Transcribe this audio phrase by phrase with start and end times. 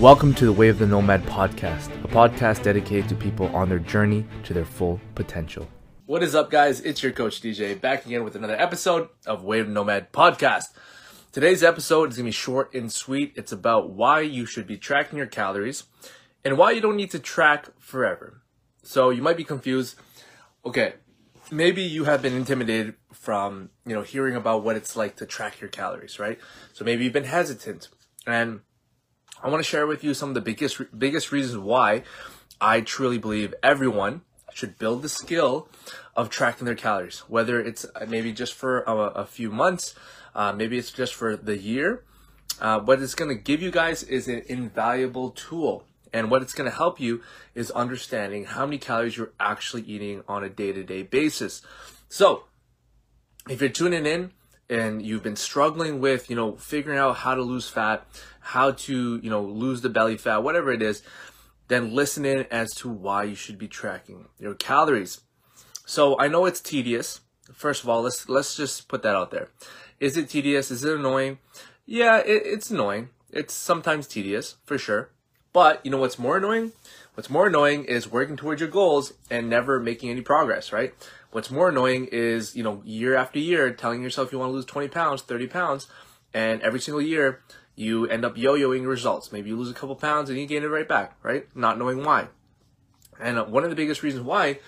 [0.00, 3.80] Welcome to the Way of the Nomad podcast, a podcast dedicated to people on their
[3.80, 5.66] journey to their full potential.
[6.06, 6.80] What is up, guys?
[6.82, 10.66] It's your coach DJ back again with another episode of Way of the Nomad podcast.
[11.32, 13.32] Today's episode is going to be short and sweet.
[13.34, 15.82] It's about why you should be tracking your calories
[16.44, 18.44] and why you don't need to track forever.
[18.84, 19.96] So you might be confused.
[20.64, 20.92] Okay,
[21.50, 25.60] maybe you have been intimidated from, you know, hearing about what it's like to track
[25.60, 26.38] your calories, right?
[26.72, 27.88] So maybe you've been hesitant
[28.28, 28.60] and
[29.42, 32.02] I want to share with you some of the biggest biggest reasons why
[32.60, 34.22] I truly believe everyone
[34.52, 35.68] should build the skill
[36.16, 37.20] of tracking their calories.
[37.28, 39.94] Whether it's uh, maybe just for a, a few months,
[40.34, 42.02] uh, maybe it's just for the year.
[42.60, 45.84] Uh, what it's going to give you guys is an invaluable tool.
[46.12, 47.22] And what it's going to help you
[47.54, 51.62] is understanding how many calories you're actually eating on a day to day basis.
[52.08, 52.44] So,
[53.48, 54.32] if you're tuning in
[54.70, 58.06] and you've been struggling with, you know, figuring out how to lose fat,
[58.40, 61.02] how to, you know, lose the belly fat, whatever it is,
[61.68, 65.20] then listen in as to why you should be tracking your calories.
[65.86, 67.20] So I know it's tedious.
[67.52, 69.48] First of all, let's let's just put that out there.
[70.00, 70.70] Is it tedious?
[70.70, 71.38] Is it annoying?
[71.86, 73.08] Yeah, it, it's annoying.
[73.30, 75.10] It's sometimes tedious for sure.
[75.52, 76.72] But you know what's more annoying?
[77.14, 80.94] What's more annoying is working towards your goals and never making any progress, right?
[81.30, 84.64] What's more annoying is, you know, year after year telling yourself you want to lose
[84.64, 85.86] 20 pounds, 30 pounds,
[86.32, 87.42] and every single year
[87.74, 89.30] you end up yo-yoing results.
[89.30, 91.46] Maybe you lose a couple pounds and you gain it right back, right?
[91.54, 92.28] Not knowing why.
[93.20, 94.60] And uh, one of the biggest reasons why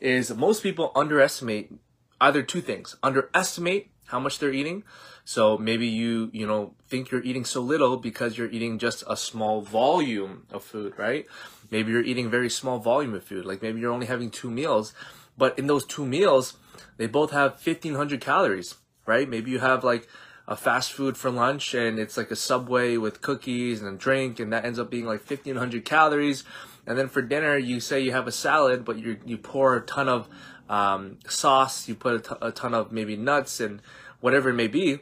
[0.00, 1.72] is most people underestimate
[2.20, 2.96] either two things.
[3.02, 4.82] Underestimate how much they're eating.
[5.24, 9.16] So maybe you, you know, think you're eating so little because you're eating just a
[9.16, 11.26] small volume of food, right?
[11.70, 13.44] Maybe you're eating very small volume of food.
[13.44, 14.94] Like maybe you're only having two meals
[15.38, 16.58] but in those two meals,
[16.96, 18.74] they both have 1500 calories,
[19.06, 19.28] right?
[19.28, 20.08] Maybe you have like
[20.48, 24.40] a fast food for lunch and it's like a subway with cookies and a drink
[24.40, 26.42] and that ends up being like 1500 calories.
[26.86, 29.82] And then for dinner, you say you have a salad, but you you pour a
[29.82, 30.28] ton of
[30.68, 33.80] um, sauce, you put a, t- a ton of maybe nuts and
[34.20, 35.00] whatever it may be,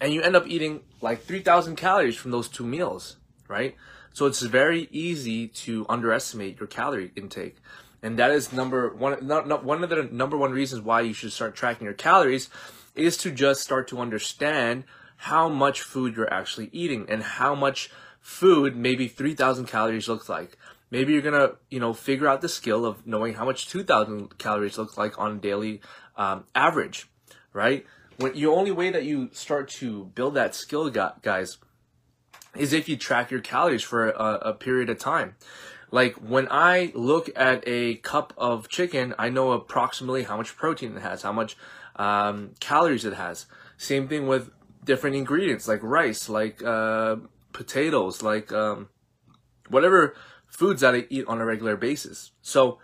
[0.00, 3.16] and you end up eating like 3000 calories from those two meals,
[3.48, 3.74] right?
[4.12, 7.56] So it's very easy to underestimate your calorie intake
[8.02, 9.26] and that is number one.
[9.26, 12.48] Not, not one of the number one reasons why you should start tracking your calories
[12.94, 14.84] is to just start to understand
[15.16, 17.90] how much food you're actually eating and how much
[18.20, 20.56] food maybe 3000 calories looks like
[20.90, 24.78] maybe you're gonna you know figure out the skill of knowing how much 2000 calories
[24.78, 25.80] looks like on a daily
[26.16, 27.08] um, average
[27.52, 27.86] right
[28.18, 31.58] when the only way that you start to build that skill guys
[32.56, 35.34] is if you track your calories for a, a period of time
[35.90, 40.96] like when I look at a cup of chicken, I know approximately how much protein
[40.96, 41.56] it has, how much
[41.96, 43.46] um, calories it has.
[43.76, 44.50] Same thing with
[44.84, 47.16] different ingredients like rice, like uh,
[47.52, 48.88] potatoes, like um,
[49.68, 50.14] whatever
[50.46, 52.32] foods that I eat on a regular basis.
[52.42, 52.78] So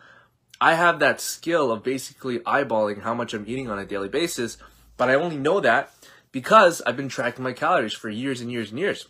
[0.61, 4.57] I have that skill of basically eyeballing how much I'm eating on a daily basis,
[4.97, 5.93] but I only know that
[6.33, 9.09] because I've been tracking my calories for years and years and years.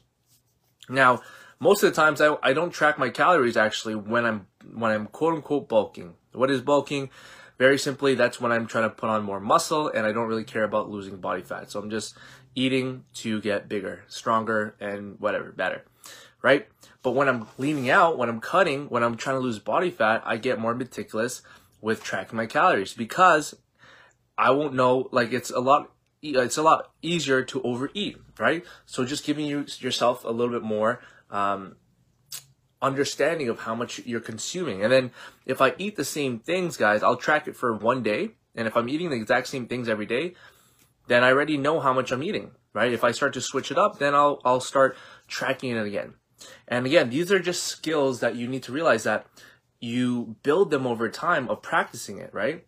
[0.88, 1.22] Now,
[1.58, 5.06] most of the times I, I don't track my calories actually when I'm when I'm
[5.06, 6.14] quote unquote bulking.
[6.32, 7.10] What is bulking?
[7.58, 10.44] Very simply, that's when I'm trying to put on more muscle and I don't really
[10.44, 11.70] care about losing body fat.
[11.70, 12.14] So I'm just
[12.54, 15.84] eating to get bigger, stronger, and whatever, better.
[16.42, 16.68] Right?
[17.02, 20.22] But when I'm leaning out, when I'm cutting, when I'm trying to lose body fat,
[20.26, 21.40] I get more meticulous
[21.80, 23.54] with tracking my calories because
[24.36, 28.64] I won't know like it's a lot it's a lot easier to overeat, right?
[28.84, 31.00] So just giving you yourself a little bit more
[31.30, 31.76] um,
[32.80, 34.82] understanding of how much you're consuming.
[34.82, 35.10] And then
[35.44, 38.30] if I eat the same things, guys, I'll track it for one day.
[38.54, 40.34] And if I'm eating the exact same things every day,
[41.06, 42.92] then I already know how much I'm eating, right?
[42.92, 44.96] If I start to switch it up, then I'll, I'll start
[45.28, 46.14] tracking it again.
[46.68, 49.26] And again, these are just skills that you need to realize that
[49.80, 52.66] you build them over time of practicing it, right?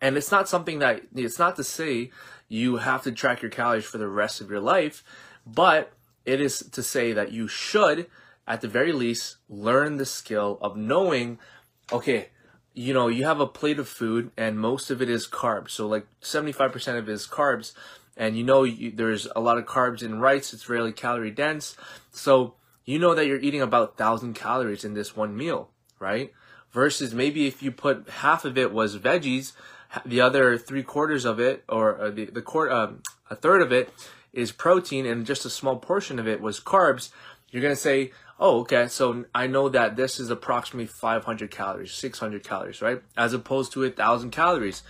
[0.00, 2.10] And it's not something that, it's not to say
[2.48, 5.04] you have to track your calories for the rest of your life,
[5.46, 5.92] but
[6.26, 8.08] it is to say that you should,
[8.46, 11.38] at the very least, learn the skill of knowing,
[11.92, 12.28] okay,
[12.74, 15.70] you know, you have a plate of food and most of it is carbs.
[15.70, 17.72] So like 75% of it is carbs.
[18.16, 20.52] And you know, you, there's a lot of carbs in rice.
[20.52, 21.76] It's really calorie dense.
[22.10, 22.54] So
[22.84, 26.32] you know that you're eating about thousand calories in this one meal, right?
[26.72, 29.52] Versus maybe if you put half of it was veggies,
[30.04, 33.72] the other three quarters of it, or uh, the the quarter, um, a third of
[33.72, 33.92] it
[34.36, 37.10] is protein and just a small portion of it was carbs,
[37.50, 41.92] you're going to say, oh, okay, so I know that this is approximately 500 calories,
[41.92, 43.02] 600 calories, right?
[43.16, 44.82] As opposed to a thousand calories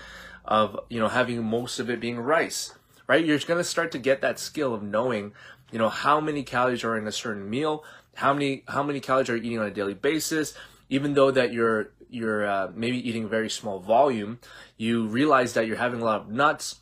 [0.45, 2.75] of, you know, having most of it being rice,
[3.07, 3.25] right?
[3.25, 5.33] You're going to start to get that skill of knowing
[5.73, 7.85] you know, how many calories are in a certain meal,
[8.15, 10.55] how many how many calories are you eating on a daily basis,
[10.89, 14.39] even though that you're you're uh, maybe eating a very small volume,
[14.77, 16.77] you realize that you're having a lot of nuts,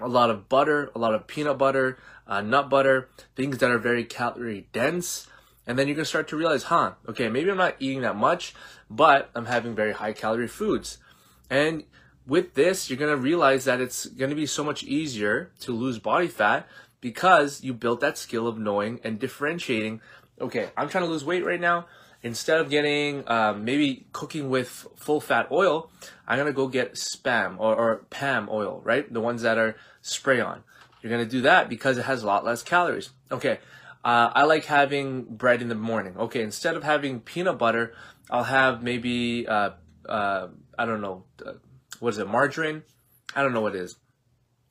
[0.00, 3.78] a lot of butter, a lot of peanut butter, uh, nut butter, things that are
[3.78, 5.26] very calorie dense.
[5.66, 8.54] And then you're gonna start to realize, huh, okay, maybe I'm not eating that much,
[8.90, 10.98] but I'm having very high calorie foods.
[11.48, 11.84] And
[12.26, 16.28] with this, you're gonna realize that it's gonna be so much easier to lose body
[16.28, 16.66] fat
[17.00, 20.00] because you built that skill of knowing and differentiating.
[20.40, 21.86] Okay, I'm trying to lose weight right now
[22.22, 25.90] instead of getting um, maybe cooking with full fat oil,
[26.26, 29.12] I'm gonna go get spam or, or PAM oil, right?
[29.12, 30.62] The ones that are spray on.
[31.02, 33.10] You're gonna do that because it has a lot less calories.
[33.30, 33.58] Okay,
[34.04, 36.16] uh, I like having bread in the morning.
[36.16, 37.94] Okay, instead of having peanut butter,
[38.30, 39.70] I'll have maybe uh,
[40.08, 40.48] uh,
[40.78, 41.52] I don't know, uh,
[42.00, 42.82] what is it, margarine?
[43.34, 43.96] I don't know what it is.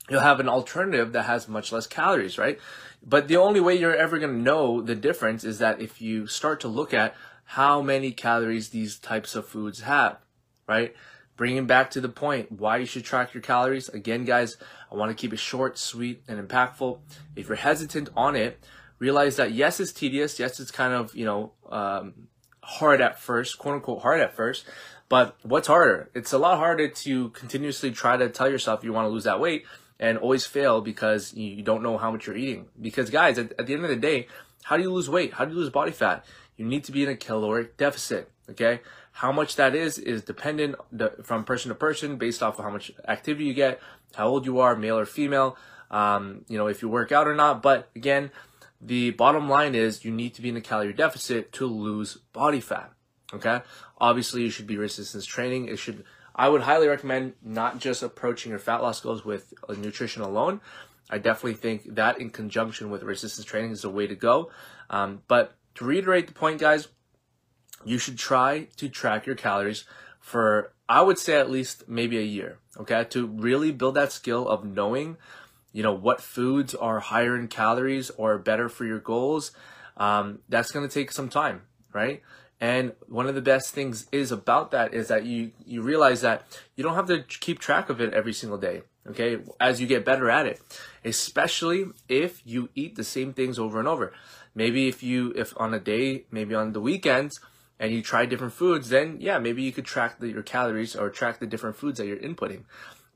[0.10, 2.60] You'll have an alternative that has much less calories, right?
[3.04, 6.60] But the only way you're ever to know the difference is that if you start
[6.62, 7.16] to look at
[7.52, 10.18] how many calories these types of foods have,
[10.70, 10.96] right?
[11.36, 13.90] Bringing back to the point, why you should track your calories.
[13.90, 14.56] Again, guys,
[14.90, 17.00] I want to keep it short, sweet, and impactful.
[17.36, 18.64] If you're hesitant on it,
[19.00, 20.40] realize that yes, it's tedious.
[20.40, 22.14] Yes, it's kind of, you know, um,
[22.64, 24.66] hard at first, quote unquote hard at first.
[25.10, 26.10] But what's harder?
[26.14, 29.42] It's a lot harder to continuously try to tell yourself you want to lose that
[29.42, 29.66] weight
[30.00, 32.68] and always fail because you don't know how much you're eating.
[32.80, 34.28] Because guys, at, at the end of the day,
[34.64, 35.34] how do you lose weight?
[35.34, 36.24] How do you lose body fat?
[36.58, 38.30] You need to be in a caloric deficit.
[38.50, 38.82] Okay,
[39.14, 40.76] how much that is is dependent
[41.24, 43.80] from person to person based off of how much activity you get,
[44.16, 45.58] how old you are, male or female.
[45.90, 47.62] Um, you know, if you work out or not.
[47.62, 48.32] But again,
[48.80, 52.60] the bottom line is you need to be in a calorie deficit to lose body
[52.60, 52.92] fat.
[53.34, 53.62] Okay,
[54.00, 55.68] obviously you should be resistance training.
[55.68, 56.04] It should.
[56.36, 60.62] I would highly recommend not just approaching your fat loss goals with nutrition alone.
[61.10, 64.50] I definitely think that in conjunction with resistance training is the way to go.
[64.90, 66.88] Um, but to reiterate the point, guys,
[67.84, 69.86] you should try to track your calories
[70.20, 73.06] for, I would say, at least maybe a year, okay?
[73.10, 75.18] To really build that skill of knowing,
[75.74, 79.52] you know, what foods are higher in calories or better for your goals.
[79.98, 81.64] Um, that's going to take some time,
[81.94, 82.22] right?
[82.62, 86.44] And one of the best things is about that is that you you realize that
[86.76, 88.84] you don't have to keep track of it every single day.
[89.10, 90.62] Okay, as you get better at it,
[91.04, 94.14] especially if you eat the same things over and over.
[94.54, 97.40] Maybe if you, if on a day, maybe on the weekends,
[97.80, 101.10] and you try different foods, then yeah, maybe you could track the, your calories or
[101.10, 102.64] track the different foods that you're inputting.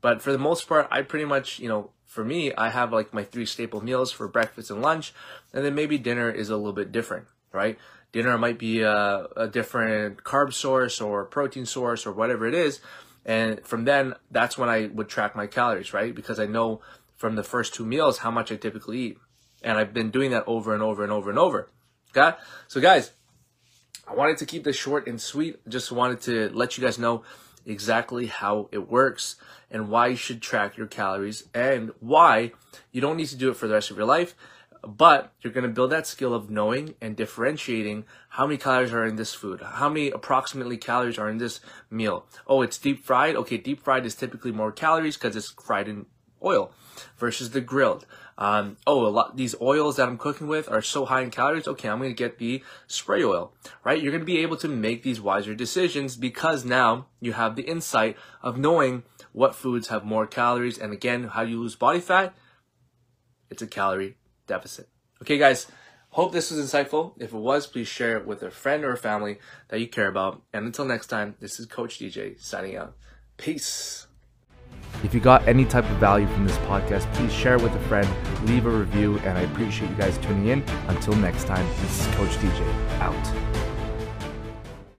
[0.00, 3.14] But for the most part, I pretty much, you know, for me, I have like
[3.14, 5.12] my three staple meals for breakfast and lunch,
[5.52, 7.78] and then maybe dinner is a little bit different, right?
[8.12, 12.80] Dinner might be a, a different carb source or protein source or whatever it is.
[13.24, 16.14] And from then, that's when I would track my calories, right?
[16.14, 16.80] Because I know
[17.16, 19.18] from the first two meals how much I typically eat.
[19.66, 21.68] And I've been doing that over and over and over and over.
[22.16, 22.36] Okay?
[22.68, 23.10] So, guys,
[24.06, 25.68] I wanted to keep this short and sweet.
[25.68, 27.24] Just wanted to let you guys know
[27.66, 29.34] exactly how it works
[29.68, 32.52] and why you should track your calories and why
[32.92, 34.36] you don't need to do it for the rest of your life.
[34.86, 39.04] But you're going to build that skill of knowing and differentiating how many calories are
[39.04, 41.58] in this food, how many approximately calories are in this
[41.90, 42.24] meal.
[42.46, 43.34] Oh, it's deep fried.
[43.34, 46.06] Okay, deep fried is typically more calories because it's fried in
[46.40, 46.70] oil
[47.16, 48.06] versus the grilled.
[48.38, 51.66] Um, oh, a lot these oils that I'm cooking with are so high in calories.
[51.66, 54.00] Okay, I'm going to get the spray oil, right?
[54.00, 57.62] You're going to be able to make these wiser decisions because now you have the
[57.62, 60.78] insight of knowing what foods have more calories.
[60.78, 62.34] And again, how you lose body fat?
[63.50, 64.16] It's a calorie
[64.46, 64.88] deficit.
[65.22, 65.66] Okay, guys.
[66.10, 67.12] Hope this was insightful.
[67.18, 69.38] If it was, please share it with a friend or a family
[69.68, 70.40] that you care about.
[70.50, 72.96] And until next time, this is Coach DJ signing out.
[73.36, 74.06] Peace.
[75.04, 77.78] If you got any type of value from this podcast, please share it with a
[77.80, 78.08] friend,
[78.46, 80.64] leave a review, and I appreciate you guys tuning in.
[80.88, 83.55] Until next time, this is Coach DJ out.